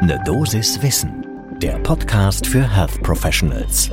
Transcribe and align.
Ne 0.00 0.20
Dosis 0.24 0.80
Wissen, 0.80 1.26
der 1.60 1.76
Podcast 1.80 2.46
für 2.46 2.62
Health 2.62 3.02
Professionals. 3.02 3.90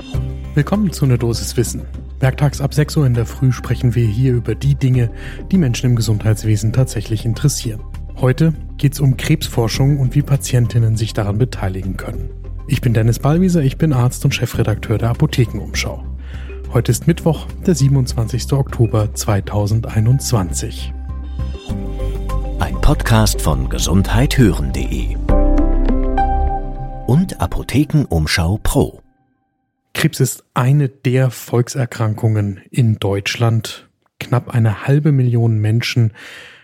Willkommen 0.54 0.92
zu 0.92 1.08
Ne 1.08 1.17
Dosis 1.17 1.58
Wissen. 1.58 1.81
Werktags 2.20 2.62
ab 2.62 2.75
6 2.75 2.97
Uhr 2.97 3.08
in 3.08 3.16
der 3.16 3.25
Früh 3.25 3.51
sprechen 3.51 3.95
wir 3.95 4.05
hier 4.05 4.35
über 4.35 4.53
die 4.53 4.75
Dinge, 4.75 5.09
die 5.51 5.57
Menschen 5.57 5.89
im 5.89 5.95
Gesundheitswesen 5.95 6.73
tatsächlich 6.73 7.25
interessieren. 7.25 7.81
Heute 8.18 8.54
geht 8.77 8.93
es 8.93 8.99
um 8.99 9.18
Krebsforschung 9.18 9.99
und 9.99 10.13
wie 10.13 10.21
Patientinnen 10.21 10.95
sich 10.95 11.13
daran 11.13 11.39
beteiligen 11.39 11.97
können. 11.97 12.29
Ich 12.67 12.81
bin 12.81 12.93
Dennis 12.93 13.17
Ballwieser, 13.17 13.63
ich 13.63 13.79
bin 13.79 13.91
Arzt 13.91 14.23
und 14.25 14.35
Chefredakteur 14.35 14.99
der 14.99 15.09
Apothekenumschau. 15.09 16.03
Heute 16.71 16.91
ist 16.91 17.07
Mittwoch, 17.07 17.47
der 17.65 17.73
27. 17.73 18.53
Oktober 18.53 19.11
2021. 19.11 20.93
Ein 22.59 22.79
Podcast 22.81 23.41
von 23.41 23.69
gesundheithören.de 23.69 25.15
und 27.07 27.39
Apothekenumschau 27.39 28.59
Pro. 28.63 29.02
Krebs 29.93 30.20
ist 30.20 30.43
eine 30.53 30.89
der 30.89 31.30
Volkserkrankungen 31.30 32.61
in 32.71 32.95
Deutschland. 32.95 33.89
Knapp 34.20 34.49
eine 34.49 34.88
halbe 34.88 35.11
Million 35.11 35.59
Menschen 35.59 36.13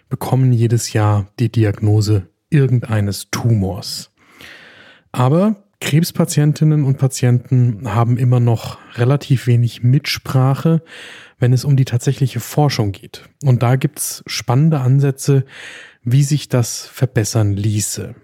bekommen 0.10 0.52
jedes 0.52 0.94
Jahr 0.94 1.28
die 1.40 1.52
Diagnose 1.52 2.28
irgendeines 2.50 3.30
Tumors. 3.30 4.12
Aber 5.12 5.64
Krebspatientinnen 5.80 6.84
und 6.84 6.98
Patienten 6.98 7.94
haben 7.94 8.18
immer 8.18 8.40
noch 8.40 8.78
relativ 8.96 9.48
wenig 9.48 9.84
Mitsprache, 9.84 10.82
wenn 11.40 11.54
es 11.54 11.66
um 11.66 11.76
die 11.76 11.86
tatsächliche 11.86 12.40
Forschung 12.40 12.92
geht. 12.92 13.30
Und 13.44 13.64
da 13.64 13.76
gibt's 13.76 14.24
spannende 14.28 14.80
Ansätze, 14.80 15.46
wie 16.04 16.24
sich 16.24 16.50
das 16.50 16.86
verbessern 16.86 17.54
ließe. 17.54 18.16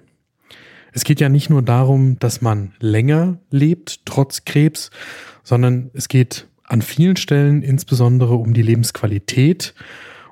Es 0.97 1.03
geht 1.03 1.19
ja 1.19 1.29
nicht 1.29 1.51
nur 1.51 1.61
darum, 1.61 2.17
dass 2.17 2.41
man 2.41 2.73
länger 2.79 3.37
lebt, 3.51 4.03
trotz 4.05 4.45
Krebs, 4.45 4.89
sondern 5.43 5.91
es 5.93 6.07
geht 6.07 6.47
an 6.63 6.81
vielen 6.81 7.17
Stellen 7.17 7.61
insbesondere 7.61 8.33
um 8.33 8.55
die 8.55 8.63
Lebensqualität 8.63 9.75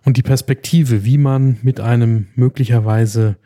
und 0.05 0.17
die 0.17 0.23
Perspektive, 0.23 1.05
wie 1.05 1.19
man 1.19 1.59
mit 1.61 1.79
einem 1.79 2.29
möglicherweise 2.33 3.37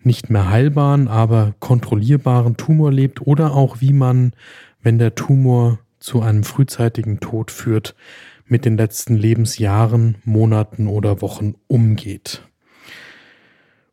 nicht 0.00 0.30
mehr 0.30 0.48
heilbaren, 0.48 1.08
aber 1.08 1.54
kontrollierbaren 1.60 2.56
Tumor 2.56 2.90
lebt 2.90 3.20
oder 3.20 3.52
auch 3.52 3.82
wie 3.82 3.92
man, 3.92 4.32
wenn 4.80 4.98
der 4.98 5.14
Tumor 5.14 5.78
zu 6.00 6.22
einem 6.22 6.42
frühzeitigen 6.42 7.20
Tod 7.20 7.50
führt, 7.50 7.94
mit 8.46 8.64
den 8.64 8.78
letzten 8.78 9.14
Lebensjahren, 9.14 10.16
Monaten 10.24 10.86
oder 10.86 11.20
Wochen 11.20 11.56
umgeht. 11.66 12.40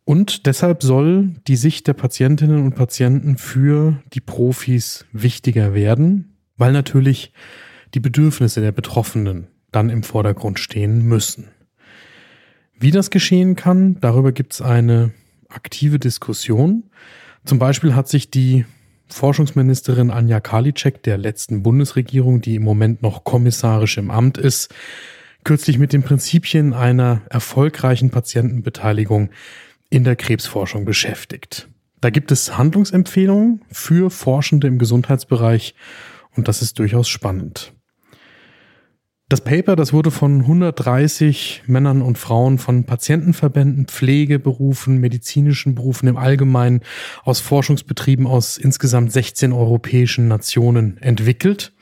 Und 0.06 0.46
deshalb 0.48 0.84
soll 0.84 1.30
die 1.48 1.56
Sicht 1.56 1.88
der 1.88 1.94
Patientinnen 1.94 2.64
und 2.64 2.76
Patienten 2.76 3.38
für 3.38 4.02
die 4.14 4.22
Profis 4.22 5.06
wichtiger 5.14 5.74
werden, 5.74 6.38
weil 6.58 6.74
natürlich 6.74 7.32
die 7.94 8.02
Bedürfnisse 8.02 8.60
der 8.60 8.72
Betroffenen 8.72 9.48
dann 9.72 9.90
im 9.90 10.04
Vordergrund 10.04 10.60
stehen 10.60 11.04
müssen. 11.04 11.48
Wie 12.78 12.92
das 12.92 13.12
geschehen 13.12 13.56
kann, 13.56 13.98
darüber 14.02 14.34
gibt 14.34 14.54
es 14.54 14.62
eine 14.62 15.12
aktive 15.48 16.00
Diskussion. 16.00 16.84
Zum 17.46 17.60
Beispiel 17.60 17.96
hat 17.96 18.10
sich 18.10 18.30
die 18.30 18.66
Forschungsministerin 19.08 20.12
Anja 20.12 20.40
Karliczek 20.40 21.04
der 21.04 21.18
letzten 21.18 21.64
Bundesregierung, 21.64 22.42
die 22.42 22.56
im 22.56 22.64
Moment 22.64 23.02
noch 23.02 23.24
kommissarisch 23.24 23.98
im 23.98 24.12
Amt 24.12 24.38
ist, 24.38 24.74
kürzlich 25.44 25.78
mit 25.78 25.94
den 25.94 26.04
Prinzipien 26.04 26.74
einer 26.74 27.22
erfolgreichen 27.30 28.10
Patientenbeteiligung 28.10 29.30
in 29.94 30.04
der 30.04 30.16
Krebsforschung 30.16 30.86
beschäftigt. 30.86 31.70
Da 32.02 32.10
gibt 32.10 32.32
es 32.32 32.58
Handlungsempfehlungen 32.58 33.62
für 33.72 34.10
Forschende 34.10 34.68
im 34.68 34.80
Gesundheitsbereich 34.80 35.76
und 36.36 36.48
das 36.48 36.64
ist 36.64 36.80
durchaus 36.80 37.08
spannend. 37.08 37.74
Das 39.30 39.42
Paper, 39.42 39.76
das 39.76 39.94
wurde 39.94 40.12
von 40.12 40.42
130 40.42 41.64
Männern 41.68 42.02
und 42.02 42.18
Frauen 42.18 42.58
von 42.58 42.86
Patientenverbänden, 42.86 43.86
Pflegeberufen, 43.86 44.98
medizinischen 44.98 45.76
Berufen 45.76 46.08
im 46.08 46.18
Allgemeinen 46.18 46.82
aus 47.24 47.40
Forschungsbetrieben 47.40 48.26
aus 48.26 48.58
insgesamt 48.58 49.12
16 49.12 49.54
europäischen 49.54 50.28
Nationen 50.28 50.98
entwickelt. 50.98 51.73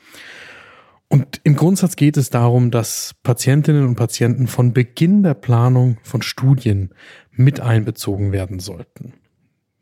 Und 1.12 1.42
im 1.44 1.56
Grundsatz 1.56 1.96
geht 1.96 2.16
es 2.16 2.30
darum, 2.30 2.70
dass 2.70 3.14
Patientinnen 3.22 3.86
und 3.86 3.96
Patienten 3.96 4.46
von 4.46 4.72
Beginn 4.72 5.22
der 5.22 5.34
Planung 5.34 5.98
von 6.02 6.22
Studien 6.22 6.88
mit 7.32 7.60
einbezogen 7.60 8.32
werden 8.32 8.60
sollten. 8.60 9.12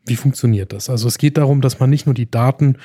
Wie 0.05 0.17
funktioniert 0.17 0.73
das? 0.73 0.89
Also 0.89 1.07
es 1.07 1.17
geht 1.17 1.37
darum, 1.37 1.61
dass 1.61 1.79
man 1.79 1.89
nicht 1.89 2.05
nur 2.05 2.15
die 2.15 2.29
Daten 2.29 2.75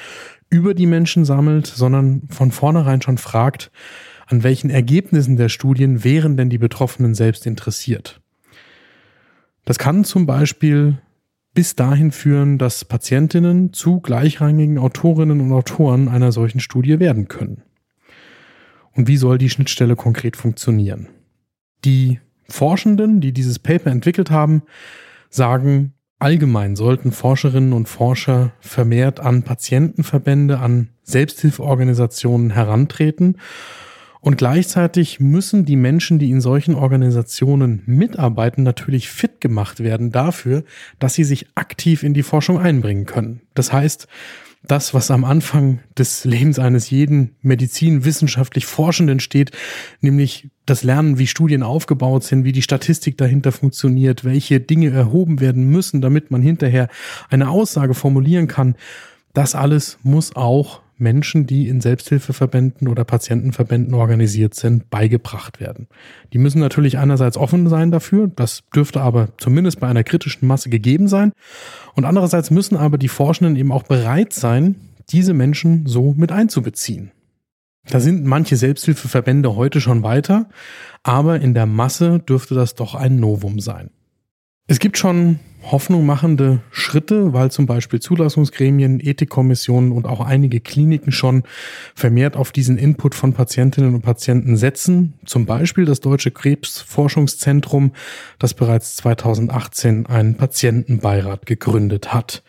über 0.49 0.75
die 0.75 0.87
Menschen 0.87 1.25
sammelt, 1.25 1.67
sondern 1.67 2.29
von 2.29 2.53
vornherein 2.53 3.03
schon 3.03 3.19
fragt, 3.19 3.73
an 4.29 4.45
welchen 4.45 4.71
Ergebnissen 4.71 5.37
der 5.37 5.49
Studien 5.49 6.05
wären 6.05 6.37
denn 6.37 6.49
die 6.49 6.59
Betroffenen 6.59 7.17
selbst 7.17 7.47
interessiert. 7.47 8.21
Das 9.65 9.77
kann 9.77 10.05
zum 10.05 10.25
Beispiel 10.25 10.99
bis 11.53 11.75
dahin 11.75 12.13
führen, 12.13 12.59
dass 12.59 12.85
Patientinnen 12.85 13.73
zu 13.73 13.99
gleichrangigen 13.99 14.79
Autorinnen 14.79 15.41
und 15.41 15.53
Autoren 15.53 16.07
einer 16.07 16.31
solchen 16.31 16.61
Studie 16.61 17.01
werden 17.01 17.27
können. 17.27 17.66
Und 18.97 19.09
wie 19.09 19.17
soll 19.17 19.39
die 19.39 19.51
Schnittstelle 19.51 19.95
konkret 19.95 20.37
funktionieren? 20.37 21.09
Die 21.85 22.21
Forschenden, 22.49 23.21
die 23.21 23.33
dieses 23.33 23.59
Paper 23.59 23.91
entwickelt 23.91 24.31
haben, 24.31 24.63
sagen, 25.29 25.93
allgemein 26.19 26.77
sollten 26.77 27.13
Forscherinnen 27.13 27.73
und 27.73 27.89
Forscher 27.89 28.53
vermehrt 28.61 29.21
an 29.21 29.43
Patientenverbände, 29.43 30.59
an 30.59 30.89
Selbsthilfeorganisationen 31.03 32.51
herantreten 32.51 33.37
und 34.27 34.39
gleichzeitig 34.39 35.21
müssen 35.21 35.65
die 35.65 35.77
Menschen, 35.77 36.19
die 36.19 36.33
in 36.33 36.41
solchen 36.41 36.75
Organisationen 36.75 37.83
mitarbeiten, 37.87 38.65
natürlich 38.65 39.09
fit 39.09 39.41
gemacht 39.41 39.79
werden 39.79 40.11
dafür, 40.11 40.65
dass 40.99 41.15
sie 41.15 41.23
sich 41.23 41.47
aktiv 41.55 42.03
in 42.03 42.13
die 42.13 42.25
Forschung 42.25 42.59
einbringen 42.59 43.07
können. 43.07 43.43
Das 43.55 43.73
heißt, 43.73 44.09
das, 44.67 44.95
was 44.95 45.11
am 45.11 45.25
Anfang 45.25 45.81
des 45.97 46.25
Lebens 46.25 46.59
eines 46.59 46.91
jeden 46.91 47.37
medizinwissenschaftlich 47.43 48.67
Forschenden 48.67 49.21
steht, 49.21 49.53
nämlich 50.01 50.49
das 50.67 50.83
Lernen, 50.83 51.19
wie 51.19 51.27
Studien 51.27 51.63
aufgebaut 51.63 52.25
sind, 52.25 52.45
wie 52.45 52.53
die 52.53 52.63
Statistik 52.63 53.17
dahinter 53.17 53.53
funktioniert, 53.53 54.25
welche 54.25 54.61
Dinge 54.61 54.91
erhoben 54.91 55.41
werden 55.41 55.71
müssen, 55.71 56.01
damit 56.01 56.31
man 56.31 56.43
hinterher 56.43 56.89
eine 57.31 57.49
Aussage 57.51 57.95
formulieren 57.95 58.49
kann, 58.49 58.77
das 59.33 59.55
alles 59.55 59.99
muss 60.03 60.35
auch 60.35 60.81
Menschen, 60.99 61.47
die 61.47 61.69
in 61.69 61.81
Selbsthilfeverbänden 61.81 62.89
oder 62.89 63.05
Patientenverbänden 63.05 63.95
organisiert 63.95 64.55
sind, 64.55 64.89
beigebracht 64.91 65.61
werden. 65.61 65.89
Die 66.33 66.39
müssen 66.39 66.61
natürlich 66.61 66.99
einerseits 66.99 67.37
offen 67.37 67.69
sein 67.69 67.91
dafür, 67.91 68.31
das 68.35 68.63
dürfte 68.75 69.01
aber 69.01 69.29
zumindest 69.39 69.81
bei 69.81 69.89
einer 69.89 70.05
kritischen 70.05 70.49
Masse 70.49 70.71
gegeben 70.71 71.09
sein. 71.09 71.33
Und 71.95 72.05
andererseits 72.05 72.51
müssen 72.51 72.77
aber 72.77 72.99
die 72.99 73.09
Forschenden 73.09 73.57
eben 73.57 73.73
auch 73.73 73.83
bereit 73.83 74.33
sein, 74.33 74.77
diese 75.11 75.35
Menschen 75.35 75.87
so 75.87 76.15
mit 76.17 76.33
einzubeziehen. 76.33 77.13
Da 77.89 78.01
sind 78.01 78.25
manche 78.25 78.57
Selbsthilfeverbände 78.57 79.55
heute 79.55 79.81
schon 79.81 80.03
weiter, 80.03 80.49
aber 81.03 81.41
in 81.41 81.55
der 81.55 81.67
Masse 81.67 82.19
dürfte 82.19 82.55
das 82.55 82.75
doch 82.75 82.95
ein 82.95 83.21
Novum 83.21 83.61
sein. 83.61 83.91
Es 84.67 84.81
gibt 84.81 84.99
schon 84.99 85.39
Hoffnung 85.71 86.07
machende 86.07 86.61
Schritte, 86.71 87.33
weil 87.33 87.51
zum 87.51 87.67
Beispiel 87.67 88.01
Zulassungsgremien, 88.01 89.01
Ethikkommissionen 89.01 89.93
und 89.93 90.07
auch 90.07 90.21
einige 90.21 90.61
Kliniken 90.61 91.13
schon 91.13 91.43
vermehrt 91.95 92.37
auf 92.37 92.53
diesen 92.53 92.79
Input 92.79 93.15
von 93.15 93.33
Patientinnen 93.33 93.95
und 93.95 94.03
Patienten 94.03 94.57
setzen. 94.57 95.15
Zum 95.25 95.47
Beispiel 95.47 95.85
das 95.85 96.01
Deutsche 96.01 96.31
Krebsforschungszentrum, 96.31 97.93
das 98.39 98.55
bereits 98.55 98.97
2018 98.97 100.07
einen 100.07 100.37
Patientenbeirat 100.37 101.47
gegründet 101.47 102.15
hat. 102.15 102.43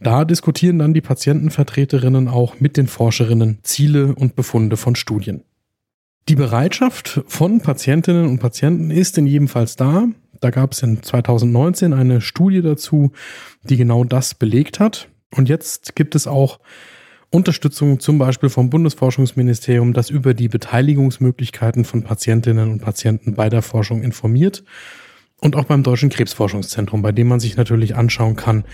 Da 0.00 0.24
diskutieren 0.24 0.78
dann 0.78 0.94
die 0.94 1.00
Patientenvertreterinnen 1.00 2.28
auch 2.28 2.60
mit 2.60 2.76
den 2.76 2.88
Forscherinnen 2.88 3.58
Ziele 3.62 4.14
und 4.14 4.34
Befunde 4.34 4.76
von 4.76 4.96
Studien. 4.96 5.44
Die 6.28 6.34
Bereitschaft 6.34 7.22
von 7.26 7.60
Patientinnen 7.60 8.26
und 8.26 8.38
Patienten 8.38 8.90
ist 8.90 9.18
in 9.18 9.26
jedem 9.26 9.48
Fall 9.48 9.66
da. 9.76 10.06
Da 10.42 10.50
gab 10.50 10.72
es 10.72 10.82
in 10.82 11.00
2019 11.02 11.92
eine 11.92 12.20
Studie 12.20 12.62
dazu, 12.62 13.12
die 13.62 13.76
genau 13.76 14.02
das 14.02 14.34
belegt 14.34 14.80
hat. 14.80 15.08
Und 15.34 15.48
jetzt 15.48 15.94
gibt 15.94 16.16
es 16.16 16.26
auch 16.26 16.58
Unterstützung 17.30 18.00
zum 18.00 18.18
Beispiel 18.18 18.48
vom 18.48 18.68
Bundesforschungsministerium, 18.68 19.92
das 19.92 20.10
über 20.10 20.34
die 20.34 20.48
Beteiligungsmöglichkeiten 20.48 21.84
von 21.84 22.02
Patientinnen 22.02 22.72
und 22.72 22.82
Patienten 22.82 23.34
bei 23.34 23.48
der 23.48 23.62
Forschung 23.62 24.02
informiert. 24.02 24.64
Und 25.40 25.54
auch 25.54 25.64
beim 25.64 25.84
Deutschen 25.84 26.10
Krebsforschungszentrum, 26.10 27.02
bei 27.02 27.12
dem 27.12 27.28
man 27.28 27.38
sich 27.38 27.56
natürlich 27.56 27.94
anschauen 27.94 28.34
kann, 28.34 28.64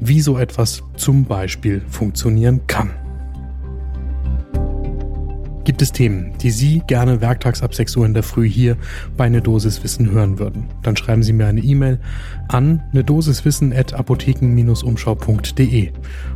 wie 0.00 0.22
so 0.22 0.38
etwas 0.38 0.82
zum 0.96 1.26
Beispiel 1.26 1.82
funktionieren 1.86 2.66
kann. 2.66 2.99
Gibt 5.70 5.82
es 5.82 5.92
Themen, 5.92 6.32
die 6.42 6.50
Sie 6.50 6.82
gerne 6.88 7.20
werktags 7.20 7.62
ab 7.62 7.76
6 7.76 7.94
Uhr 7.94 8.04
in 8.04 8.12
der 8.12 8.24
Früh 8.24 8.48
hier 8.48 8.76
bei 9.16 9.28
Ne 9.28 9.40
Dosis 9.40 9.84
Wissen 9.84 10.10
hören 10.10 10.40
würden? 10.40 10.66
Dann 10.82 10.96
schreiben 10.96 11.22
Sie 11.22 11.32
mir 11.32 11.46
eine 11.46 11.60
E-Mail 11.60 12.00
an 12.48 12.82
ne 12.90 13.04
Dosiswissen 13.04 13.72
at 13.72 13.94
apotheken-umschau.de 13.94 15.92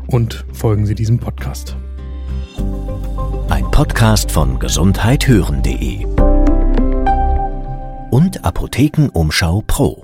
und 0.06 0.44
folgen 0.52 0.86
Sie 0.86 0.94
diesem 0.94 1.18
Podcast. 1.18 1.76
Ein 3.48 3.68
Podcast 3.72 4.30
von 4.30 4.60
gesundheithören.de 4.60 6.04
und 8.12 8.44
Apothekenumschau 8.44 9.64
Pro. 9.66 10.03